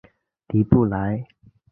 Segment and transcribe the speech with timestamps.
[0.47, 1.27] 尼布莱。